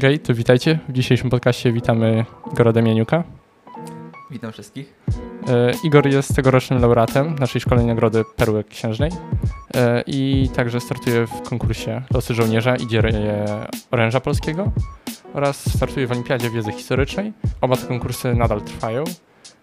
[0.00, 0.78] Gej, to witajcie.
[0.88, 3.24] W dzisiejszym podcaście witamy Igora Demianiuka.
[4.30, 4.94] Witam wszystkich.
[5.48, 9.10] E, Igor jest tegorocznym laureatem naszej szkolnej nagrody Perły Księżnej
[9.74, 13.44] e, i także startuje w konkursie Losy Żołnierza i Dzieje
[13.90, 14.72] Oręża Polskiego
[15.34, 17.32] oraz startuje w Olimpiadzie Wiedzy Historycznej.
[17.60, 19.04] Oba te konkursy nadal trwają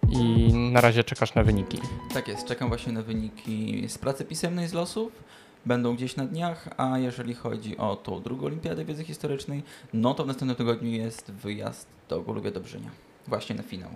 [0.09, 1.79] i na razie czekasz na wyniki.
[2.13, 5.11] Tak jest, czekam właśnie na wyniki z pracy pisemnej z losów.
[5.67, 9.63] Będą gdzieś na dniach, a jeżeli chodzi o tą drugą Olimpiadę Wiedzy Historycznej,
[9.93, 12.89] no to w następnym tygodniu jest wyjazd do Golubia Dobrzynia.
[13.27, 13.89] Właśnie na finał.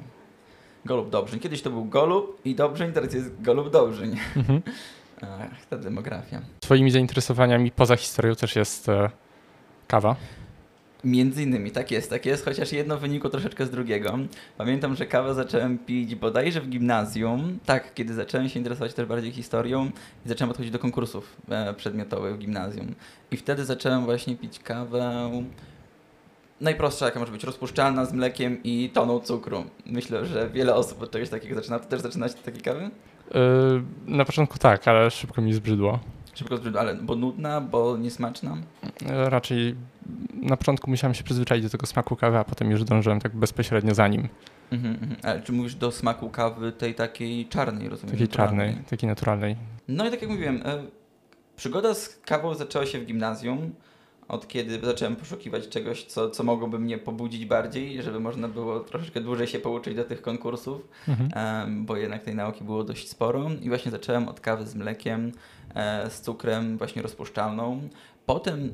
[0.85, 1.39] Golub Dobrzyń.
[1.39, 4.17] Kiedyś to był Golub i Dobrzyń, teraz jest Golub Dobrzyń.
[4.35, 4.61] Mhm.
[5.21, 6.41] Ach, ta demografia.
[6.59, 9.09] Twoimi zainteresowaniami poza historią też jest e,
[9.87, 10.15] kawa.
[11.03, 14.19] Między innymi, tak jest, tak jest, chociaż jedno wynikło troszeczkę z drugiego.
[14.57, 19.31] Pamiętam, że kawę zacząłem pić bodajże w gimnazjum, tak, kiedy zacząłem się interesować też bardziej
[19.31, 19.91] historią
[20.25, 22.95] i zacząłem odchodzić do konkursów e, przedmiotowych w gimnazjum.
[23.31, 25.31] I wtedy zacząłem właśnie pić kawę
[26.61, 29.63] najprostsza, jaka może być, rozpuszczalna z mlekiem i toną cukru.
[29.85, 31.79] Myślę, że wiele osób od czegoś takiego zaczyna.
[31.79, 32.81] Ty też zaczynasz od takiej kawy?
[33.33, 35.99] Yy, na początku tak, ale szybko mi zbrzydło.
[36.33, 38.57] Szybko zbrzydło, ale bo nudna, bo niesmaczna?
[38.83, 39.75] Yy, raczej
[40.41, 43.93] na początku musiałem się przyzwyczaić do tego smaku kawy, a potem już dążyłem tak bezpośrednio
[43.93, 44.27] za nim.
[44.71, 45.15] Mhm, mhm.
[45.23, 48.11] Ale czy mówisz do smaku kawy tej takiej czarnej, rozumiem?
[48.11, 49.55] Takiej czarnej, takiej naturalnej.
[49.87, 50.83] No i tak jak mówiłem, e,
[51.55, 53.71] przygoda z kawą zaczęła się w gimnazjum
[54.31, 59.21] od kiedy zacząłem poszukiwać czegoś, co, co mogłoby mnie pobudzić bardziej, żeby można było troszeczkę
[59.21, 61.85] dłużej się pouczyć do tych konkursów, mhm.
[61.85, 63.49] bo jednak tej nauki było dość sporo.
[63.61, 65.31] I właśnie zacząłem od kawy z mlekiem,
[65.75, 67.89] e, z cukrem, właśnie rozpuszczalną.
[68.25, 68.73] Potem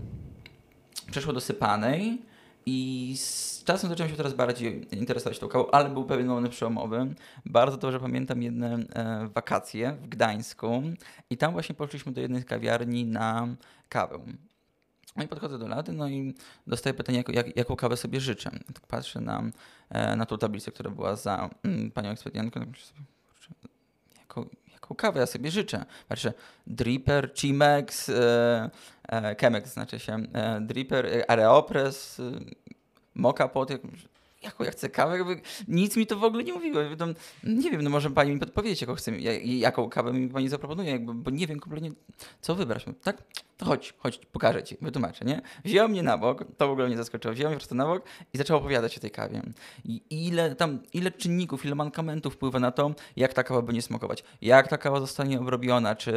[1.11, 2.21] przeszło do sypanej.
[2.69, 7.15] I z czasem zacząłem się coraz bardziej interesować tą kawą, ale był pewien moment przełomowy.
[7.45, 10.83] Bardzo dobrze pamiętam jedne e, wakacje w Gdańsku
[11.29, 13.47] i tam właśnie poszliśmy do jednej z kawiarni na
[13.89, 14.19] kawę.
[15.15, 16.33] No i podchodzę do lady, no i
[16.67, 18.51] dostaję pytanie, jak, jak, jaką kawę sobie życzę.
[18.51, 19.43] Tak patrzę na,
[19.89, 22.59] e, na tą tablicę, która była za mm, panią ekspedientką.
[22.59, 23.53] Tak sobie, kurczę,
[24.19, 25.85] jaką, jaką kawę ja sobie życzę?
[26.07, 26.33] Patrzę,
[26.67, 28.69] Dripper, Chimex, e,
[29.09, 33.69] e, Chemex znaczy się, e, Dripper, e, Areopress, e, Pot,
[34.47, 36.81] jaką ja chcę kawę, jakby nic mi to w ogóle nie mówiło.
[37.43, 39.11] Nie wiem, no może pani mi podpowiedzieć, jaką, chcę,
[39.43, 41.91] jaką kawę mi pani zaproponuje, jakby, bo nie wiem kompletnie,
[42.41, 42.85] co wybrać.
[43.03, 43.23] Tak?
[43.57, 45.41] To chodź, chodź, pokażę ci, wytłumaczę, nie?
[45.65, 48.03] Wzięła mnie na bok, to w ogóle mnie zaskoczyło, wzięła mnie po prostu na bok
[48.33, 49.41] i zaczęła opowiadać o tej kawie.
[49.85, 54.23] I ile tam, ile czynników, ile mankamentów wpływa na to, jak ta kawa będzie smakować,
[54.41, 56.13] jak ta kawa zostanie obrobiona, czy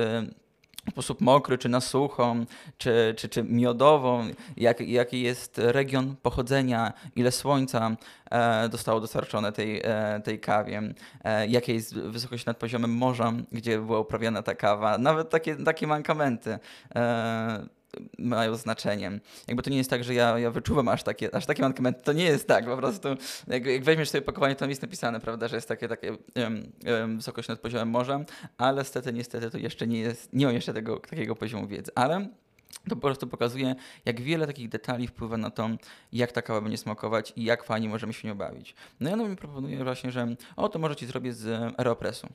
[0.90, 2.36] sposób mokry, czy na sucho,
[2.78, 4.24] czy, czy, czy miodową,
[4.56, 7.96] jak, jaki jest region pochodzenia, ile słońca
[8.30, 10.82] e, zostało dostarczone tej, e, tej kawie,
[11.24, 15.86] e, jakie jest wysokość nad poziomem morza, gdzie była uprawiana ta kawa, nawet takie, takie
[15.86, 16.58] mankamenty.
[16.94, 17.79] E,
[18.18, 19.20] mają znaczenie.
[19.48, 22.02] Jakby to nie jest tak, że ja, ja wyczuwam aż takie, aż takie mankamenty.
[22.02, 23.08] To nie jest tak, po prostu
[23.46, 26.72] jak, jak weźmiesz sobie pakowanie, to tam jest napisane, prawda, że jest takie, takie um,
[26.86, 28.20] um, wysokość nad poziomem morza,
[28.58, 32.28] ale niestety, niestety to jeszcze nie jest, nie mam jeszcze tego, takiego poziomu wiedzy, ale
[32.88, 33.74] to po prostu pokazuje,
[34.04, 35.70] jak wiele takich detali wpływa na to,
[36.12, 38.74] jak ta kawa będzie smakować i jak fajnie możemy się nią bawić.
[39.00, 42.28] No ja no mi proponuję właśnie, że o, to może ci zrobię z Aeropressu.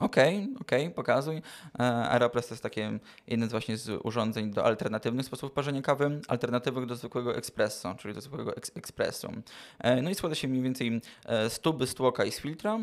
[0.00, 1.36] Okej, okay, okej, okay, pokazuj.
[1.36, 6.20] E, Aeropress to jest takie jeden z właśnie z urządzeń do alternatywnych sposobów parzenia kawy,
[6.28, 9.32] alternatywnych do zwykłego espresso, czyli do zwykłego eks ekspresu.
[9.78, 12.78] E, no i składa się mniej więcej e, z tuby, z tłoka i z filtra.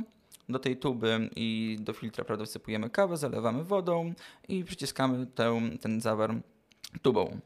[0.50, 4.14] Do tej tuby i do filtra prawda, wsypujemy kawę, zalewamy wodą
[4.48, 6.36] i przyciskamy tę, ten zawar
[7.02, 7.40] tubą.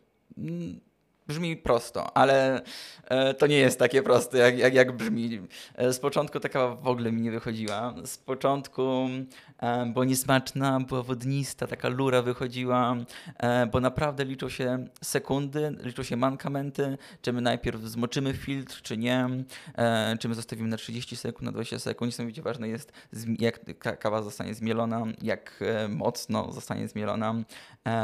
[1.27, 2.61] Brzmi prosto, ale
[3.03, 5.39] e, to nie jest takie proste, jak, jak, jak brzmi.
[5.75, 7.93] E, z początku taka w ogóle mi nie wychodziła.
[8.05, 9.09] Z początku
[9.59, 12.95] e, była niesmaczna, była wodnista, taka lura wychodziła,
[13.71, 19.29] bo naprawdę liczą się sekundy, liczą się mankamenty, czy my najpierw zmoczymy filtr, czy nie,
[20.19, 22.07] czy my zostawimy na 30 sekund, na 20 sekund.
[22.07, 22.91] Niesamowicie ważne jest,
[23.39, 23.59] jak
[23.99, 27.35] kawa zostanie zmielona, jak mocno zostanie zmielona.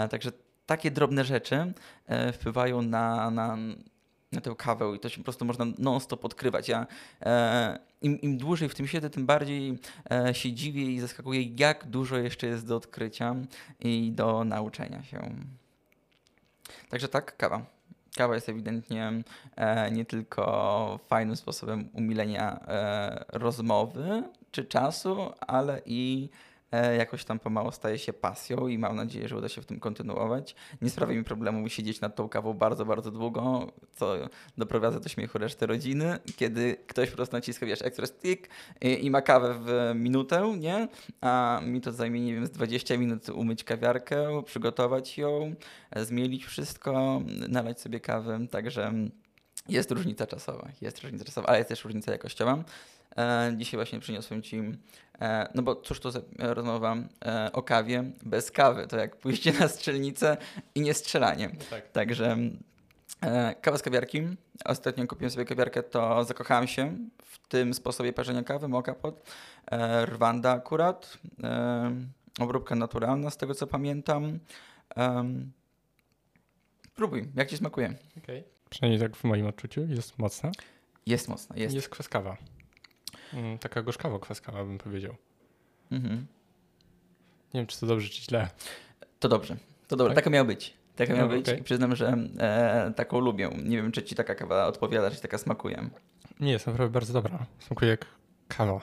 [0.10, 0.31] Także
[0.72, 1.74] takie drobne rzeczy
[2.08, 3.58] e, wpływają na, na,
[4.32, 6.69] na tę kawę i to się po prostu można non-stop odkrywać.
[6.69, 6.88] Ja,
[7.22, 9.78] e, im, im dłużej w tym siedzę, tym bardziej
[10.12, 13.36] e, się dziwię i zaskakuję, jak dużo jeszcze jest do odkrycia
[13.80, 15.36] i do nauczenia się.
[16.90, 17.66] Także tak, kawa.
[18.16, 19.12] Kawa jest ewidentnie
[19.56, 26.30] e, nie tylko fajnym sposobem umilenia e, rozmowy czy czasu, ale i
[26.97, 30.56] jakoś tam pomału staje się pasją i mam nadzieję, że uda się w tym kontynuować.
[30.81, 34.15] Nie sprawia mi problemu siedzieć nad tą kawą bardzo, bardzo długo, co
[34.57, 38.50] doprowadza do śmiechu reszty rodziny, kiedy ktoś po prostu naciska, wiesz, extra stick
[38.81, 40.88] i, i ma kawę w minutę, nie?
[41.21, 45.56] A mi to zajmie, nie wiem, z 20 minut umyć kawiarkę, przygotować ją,
[45.95, 48.94] zmielić wszystko, nalać sobie kawę, także
[49.69, 52.63] Jest różnica czasowa, jest różnica czasowa, ale jest też różnica jakościowa.
[53.18, 54.62] E, dzisiaj właśnie przyniosłem Ci,
[55.22, 59.54] e, no bo cóż to za rozmowa e, o kawie bez kawy, to jak pójście
[59.54, 60.38] na strzelnicę
[60.75, 61.50] i nie strzelanie.
[61.69, 61.92] Tak.
[61.92, 62.38] Także
[63.62, 64.22] kawa z kawiarki.
[64.66, 69.31] Ostatnio kupiłem sobie kawiarkę, to zakochałem się w tym sposobie parzenia kawy, moka pod.
[70.06, 71.18] Rwanda akurat.
[72.40, 74.40] Obróbka naturalna, z tego co pamiętam.
[76.96, 77.94] Próbuj, jak Ci smakuje?
[78.24, 78.44] Okay.
[78.69, 80.52] Przynajmniej tak w moim odczuciu jest mocna.
[81.06, 81.75] Jest mocna, jest.
[81.75, 82.38] Jest kwaskawa.
[83.33, 85.16] Mm, taka gorzkawo-kwaskawa bym powiedział.
[85.92, 86.28] Mhm.
[87.54, 88.50] Nie wiem, czy to dobrze, czy źle.
[89.19, 89.57] To dobrze.
[89.88, 90.16] To dobrze.
[90.16, 90.24] Tak?
[90.24, 90.74] Taka miała być.
[90.95, 91.60] Taka miała No, być okej.
[91.60, 93.50] i przyznam, że e, taką lubię.
[93.63, 95.89] Nie wiem, czy Ci taka kawa odpowiada, czy taka smakuje.
[96.39, 97.45] Nie, jest naprawdę bardzo dobra.
[97.60, 98.06] Smakuje jak
[98.48, 98.81] kawa.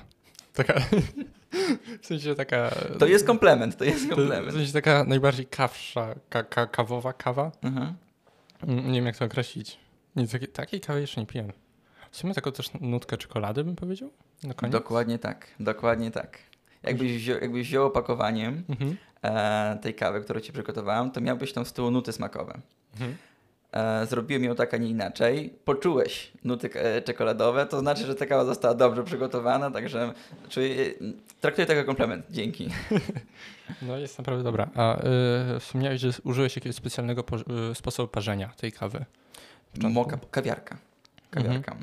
[0.55, 0.81] Taka.
[2.03, 2.71] w sensie taka.
[2.99, 4.53] To jest komplement, to jest to, w komplement.
[4.57, 7.53] sensie taka najbardziej kawsza, ka, ka, kawowa kawa.
[7.63, 7.95] Mhm.
[8.69, 9.79] Nie wiem, jak to określić.
[10.17, 11.53] Nie, takiej, takiej kawy jeszcze nie piłem.
[12.11, 14.11] W sumie taką też nutkę czekolady bym powiedział.
[14.43, 14.73] Na koniec.
[14.73, 16.39] Dokładnie tak, dokładnie tak.
[16.83, 18.97] Jakbyś wziął, jakbyś wziął opakowanie Mhm.
[19.23, 22.59] e, tej kawy, którą Ci przygotowałem, to miałbyś tam z tyłu nuty smakowe.
[22.95, 23.17] Mhm.
[23.73, 25.55] E, zrobiłem ją tak, a nie inaczej.
[25.65, 30.13] Poczułeś nuty e, czekoladowe, to znaczy, że ta kawa została dobrze przygotowana, także
[30.49, 30.75] czuję,
[31.41, 32.27] traktuję to jako komplement.
[32.31, 32.69] Dzięki.
[33.83, 34.69] No jest naprawdę dobra.
[34.75, 34.97] A
[35.57, 39.05] y, wspomniałeś, że użyłeś jakiegoś specjalnego po, y, sposobu parzenia tej kawy.
[39.83, 40.79] Moka, kawiarka.
[41.43, 41.77] Kawiarka.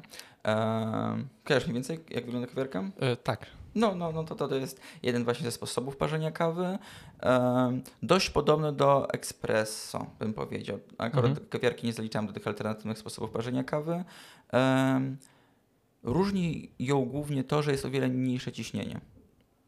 [0.45, 2.79] E, kojarzysz mniej więcej, jak wygląda kawiarka?
[3.13, 3.45] Y, tak.
[3.75, 6.77] No, no, no to, to, jest jeden właśnie ze sposobów parzenia kawy.
[8.03, 10.79] Dość podobny do espresso, bym powiedział.
[10.97, 11.47] Akurat Mhm.
[11.49, 14.03] kawiarki nie zaliczam do tych alternatywnych sposobów parzenia kawy.
[16.03, 19.01] Różni ją głównie to, że jest o wiele mniejsze ciśnienie.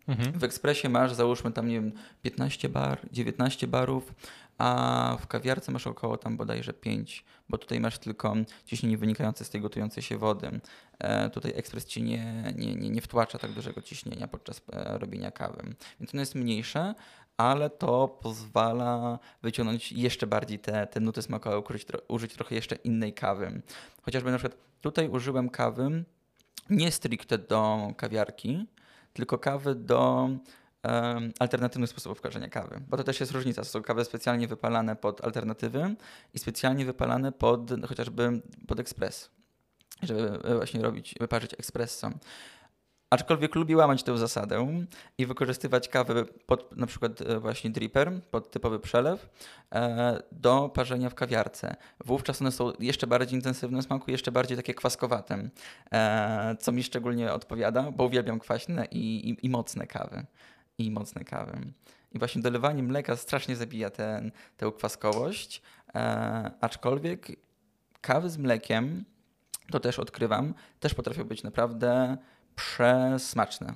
[0.08, 0.40] Mhm.
[0.40, 4.14] W ekspresie masz, załóżmy tam, nie wiem, 15 bar, 19 barów,
[4.58, 9.50] a w kawiarce masz około tam bodajże 5, bo tutaj masz tylko ciśnienie wynikające z
[9.50, 10.60] tej gotującej się wody.
[11.00, 15.32] E, tutaj ekspres ci nie, nie, nie, nie wtłacza tak dużego ciśnienia podczas e, robienia
[15.32, 15.76] kawy.
[16.00, 16.96] Więc ono jest mniejsze,
[17.38, 23.14] ale to pozwala wyciągnąć jeszcze bardziej te, te nuty smakowe, użyć, użyć trochę jeszcze innej
[23.14, 23.62] kawy.
[24.02, 26.04] Chociażby na przykład tutaj użyłem kawy
[26.70, 28.68] nie stricte do kawiarki,
[29.18, 30.30] tylko kawy do
[31.40, 32.82] alternatywnych sposobów karzenia kawy.
[32.88, 33.64] Bo to też jest różnica.
[33.64, 35.96] Są kawy specjalnie wypalane pod alternatywy
[36.34, 39.30] i specjalnie wypalane pod chociażby pod ekspres,
[40.04, 42.12] żeby e, właśnie robić, wyparzyć espresso.
[43.10, 44.86] Aczkolwiek lubię łamać tę zasadę
[45.18, 49.30] i wykorzystywać kawę pod na przykład e, właśnie dripper, pod typowy przelew,
[49.72, 51.76] e, do parzenia w kawiarce.
[52.06, 55.50] Wówczas one są jeszcze bardziej intensywne w smaku, jeszcze bardziej takie kwaskowate,
[55.92, 60.26] e, co mi szczególnie odpowiada, bo uwielbiam kwaśne i, i, i mocne kawy.
[60.78, 61.60] I mocne kawy.
[62.12, 65.62] I właśnie dolewanie mleka strasznie zabija ten, tę kwaskowość,
[66.62, 67.28] aczkolwiek
[68.02, 69.06] kawy z mlekiem,
[69.72, 72.18] to też odkrywam, też potrafią być naprawdę
[72.58, 73.74] przesmaczne.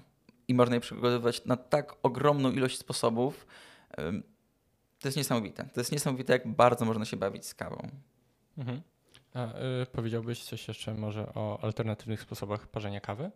[0.48, 3.48] I można je przygotowywać na tak ogromną ilość sposobów.
[5.00, 5.64] To jest niesamowite.
[5.74, 7.90] To jest niesamowite, jak bardzo można się bawić z kawą.
[8.58, 8.82] Mhm.
[9.34, 13.32] A y, powiedziałbyś coś jeszcze może o alternatywnych sposobach parzenia kawy?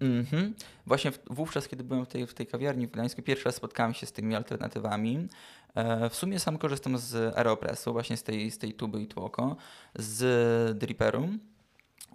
[0.00, 0.54] Mhm.
[0.86, 3.94] Właśnie w, wówczas, kiedy byłem w tej, w tej kawiarni w Gdańsku, pierwszy raz spotkałem
[3.94, 5.28] się z tymi alternatywami.
[5.74, 9.56] E, w sumie sam korzystam z Aeropressu, właśnie z tej, z tej tuby i tłoko,
[9.94, 11.28] z Dripperu.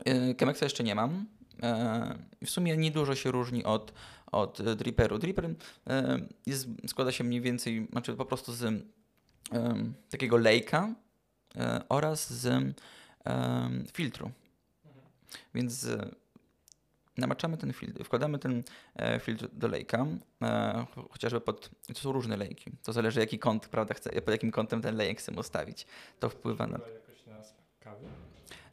[0.05, 1.25] E, Chemexa jeszcze nie mam.
[1.61, 3.93] E, w sumie niedużo się różni od,
[4.31, 5.17] od Dripperu.
[5.17, 5.45] Dripper
[5.87, 8.81] e, jest, składa się mniej więcej, znaczy po prostu z e,
[10.09, 10.95] takiego lejka
[11.89, 12.75] oraz z
[13.93, 14.31] filtru.
[15.53, 15.87] Więc
[17.17, 18.63] namaczamy ten filtr, wkładamy ten
[19.19, 20.05] filtr do lejka,
[20.85, 24.51] ch- chociażby pod, to są różne lejki, to zależy jaki kąt, prawda, chce, pod jakim
[24.51, 25.87] kątem ten lejek chcemy ustawić.
[26.19, 26.77] To wpływa na...
[26.77, 26.83] na
[27.79, 28.05] kawy?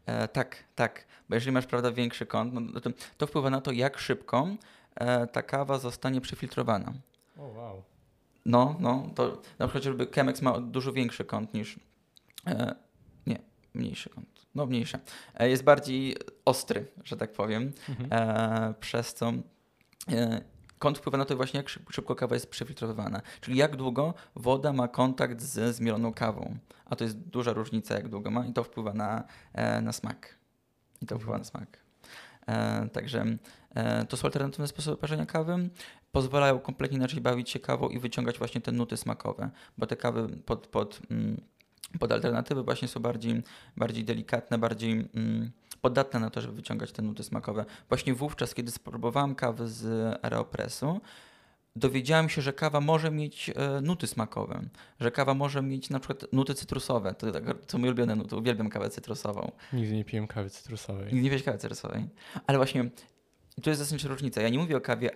[0.08, 3.72] E, tak, tak, bo jeżeli masz, prawda, większy kąt, no, to, to wpływa na to,
[3.72, 4.48] jak szybko
[4.94, 6.92] e, ta kawa zostanie przefiltrowana.
[7.38, 7.82] O wow.
[8.46, 11.80] No, no, to na przykład chociażby Chemex ma dużo większy kąt niż.
[12.46, 12.74] E,
[13.26, 13.38] nie,
[13.74, 14.46] mniejszy kąt.
[14.54, 14.98] No, mniejszy.
[15.34, 17.72] E, jest bardziej ostry, że tak powiem.
[17.88, 18.08] Mhm.
[18.12, 19.32] E, przez co
[20.08, 20.40] e,
[20.78, 23.23] kąt wpływa na to właśnie, jak szyb- szybko kawa jest przefiltrowywana.
[23.40, 26.56] Czyli jak długo woda ma kontakt z zmieloną kawą.
[26.87, 30.38] A to jest duża różnica, jak długo ma, i to wpływa na, e, na smak.
[31.02, 31.78] I to wpływa na smak.
[32.47, 33.25] E, także
[33.75, 35.68] e, to są alternatywne sposoby parzenia kawy.
[36.12, 40.28] Pozwalają kompletnie inaczej bawić się kawą i wyciągać właśnie te nuty smakowe, bo te kawy
[40.47, 41.40] pod, pod, mm,
[41.99, 43.42] pod alternatywy właśnie są bardziej,
[43.76, 47.64] bardziej delikatne, bardziej mm, podatne na to, żeby wyciągać te nuty smakowe.
[47.88, 49.85] Właśnie wówczas, kiedy spróbowałem kawy z
[50.25, 51.00] Aeropressu,
[51.76, 54.62] dowiedziałem się, że kawa może mieć e, nuty smakowe,
[55.00, 57.14] że kawa może mieć na przykład nuty cytrusowe.
[57.14, 59.52] To, tak, to moje ulubione nuty, uwielbiam kawę cytrusową.
[59.73, 61.04] Nigdy nie piłem kawy cytrusowej.
[61.04, 62.08] Nigdy nie piłeś kawy cytrusowej.
[62.47, 62.90] Ale właśnie
[63.58, 64.40] i tu jest zasadnicza różnica.
[64.42, 65.10] Ja nie mówię o kawie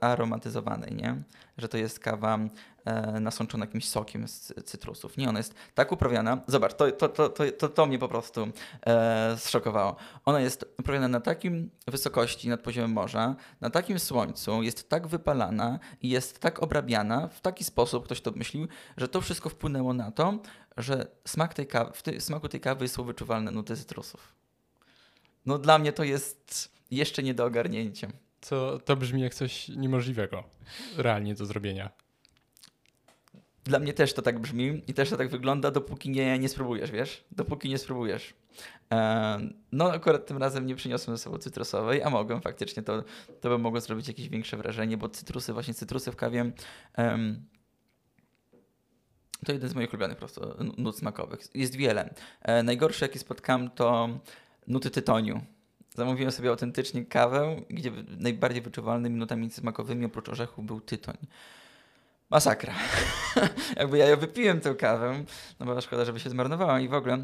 [0.00, 1.22] aromatyzowanej, nie?
[1.58, 2.38] Że to jest kawa
[2.84, 5.16] e, nasączona jakimś sokiem z cy- cytrusów.
[5.16, 6.40] Nie, ona jest tak uprawiana.
[6.46, 8.48] Zobacz, to, to, to, to, to, mnie po prostu
[8.86, 9.96] e, zszokowało.
[10.24, 15.78] Ona jest uprawiana na takim wysokości nad poziomem morza, na takim słońcu, jest tak wypalana
[16.02, 20.10] i jest tak obrabiana w taki sposób, ktoś to myślił, że to wszystko wpłynęło na
[20.10, 20.38] to,
[20.76, 24.43] że smak tej kawy, w smaku tej kawy są wyczuwalne nuty cytrusów.
[25.46, 28.08] No dla mnie to jest jeszcze nie do ogarnięcia.
[28.40, 30.44] Co, to brzmi jak coś niemożliwego
[30.96, 31.90] realnie do zrobienia.
[33.64, 36.90] Dla mnie też to tak brzmi i też to tak wygląda, dopóki nie, nie spróbujesz,
[36.90, 37.24] wiesz?
[37.30, 38.34] Dopóki nie spróbujesz.
[38.92, 39.38] E,
[39.72, 43.04] no akurat tym razem nie przyniosłem ze sobą cytrusowej, a mogłem faktycznie, to,
[43.40, 46.52] to by mogło zrobić jakieś większe wrażenie, bo cytrusy, właśnie cytrusy w kawie
[46.94, 47.46] em,
[49.44, 51.40] to jeden z moich ulubionych po prostu nut smakowych.
[51.54, 52.14] Jest wiele.
[52.42, 54.08] E, najgorsze jakie spotkałem to
[54.66, 55.40] nuty tytoniu.
[55.94, 61.16] Zamówiłem sobie autentycznie kawę, gdzie najbardziej wyczuwalnymi nutami smakowymi oprócz orzechu był tytoń.
[62.34, 62.74] Masakra.
[63.76, 65.24] Jakby ja wypiłem tę kawę,
[65.60, 67.18] no bo szkoda, żeby się zmarnowała i w ogóle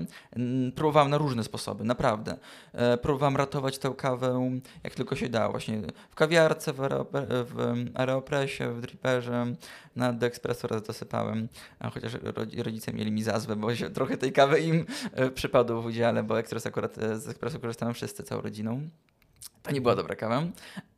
[0.77, 2.37] próbowałem na różne sposoby, naprawdę.
[2.73, 5.51] E, próbowałem ratować tę kawę jak tylko się dało.
[5.51, 9.55] Właśnie w kawiarce, w, aeropre, w aeropresie, w dripperze,
[9.97, 11.49] na do ekspresu dosypałem,
[11.79, 15.31] a chociaż ro- rodzice mieli mi za złe, bo się trochę tej kawy im e,
[15.31, 18.89] przypadło w udziale, bo ekspres akurat e, z ekspresu korzystałem wszyscy całą rodziną.
[19.63, 20.43] To nie była dobra kawa,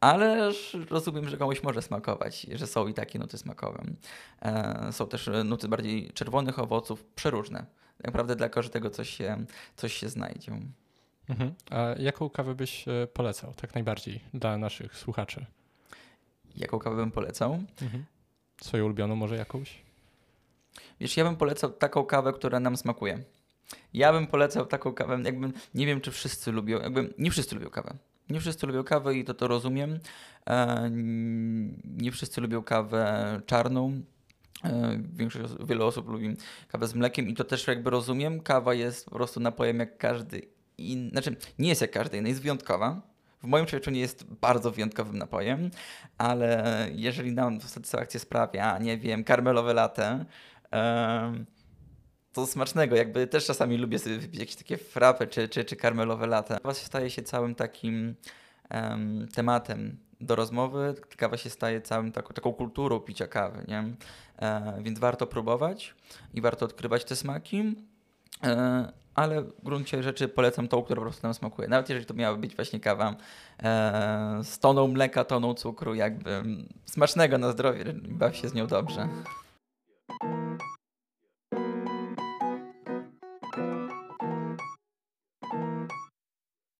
[0.01, 0.51] ale
[0.91, 3.85] rozumiem, że komuś może smakować, że są i takie nuty smakowe.
[4.43, 7.67] E, są też nuty bardziej czerwonych owoców, przeróżne.
[7.97, 9.45] Tak naprawdę dla każdego coś się,
[9.77, 10.53] coś się znajdzie.
[11.29, 11.55] Mhm.
[11.71, 15.47] A jaką kawę byś e, polecał tak najbardziej dla naszych słuchaczy?
[16.57, 17.63] Jaką kawę bym polecał?
[17.83, 18.05] Mhm.
[18.61, 19.83] Swoją ulubioną może jakąś?
[21.01, 23.25] Wiesz, ja bym polecał taką kawę, która nam smakuje.
[23.95, 27.71] Ja bym polecał taką kawę, jakbym, nie wiem czy wszyscy lubią, jakby nie wszyscy lubią
[27.71, 27.97] kawę.
[28.31, 29.99] Nie wszyscy lubią kawę i to to rozumiem.
[30.47, 30.91] E,
[31.85, 34.03] nie wszyscy lubią kawę czarną.
[34.65, 36.37] E, większość, wiele osób lubi
[36.69, 38.41] kawę z mlekiem i to też jakby rozumiem.
[38.41, 40.43] Kawa jest po prostu napojem jak każdy
[40.79, 41.11] inny.
[41.11, 43.13] Znaczy, nie jest jak każdy inny, jest wyjątkowa.
[43.43, 45.71] W moim przekonaniu jest bardzo wyjątkowym napojem,
[46.19, 50.25] ale jeżeli nam satysfakcję sprawia, nie wiem, karmelowe latte,
[50.71, 51.47] em,
[52.33, 52.97] to smacznego.
[52.97, 56.59] Jakby też czasami lubię sobie wypić jakieś takie frappe czy, czy, czy karmelowe lata.
[56.61, 58.15] Kawa staje się całym takim
[58.69, 60.95] em, tematem do rozmowy.
[61.17, 63.85] Kawa się staje całym taką, taką kulturą picia kawy, nie?
[64.39, 65.95] E, więc warto próbować
[66.35, 67.75] i warto odkrywać te smaki.
[68.45, 71.69] E, ale w gruncie rzeczy polecam tą, która po prostu nam smakuje.
[71.69, 73.17] Nawet jeżeli to miała być właśnie kawa
[73.63, 76.43] e, z toną mleka, toną cukru, jakby
[76.87, 79.09] smacznego na zdrowie, baw się z nią dobrze.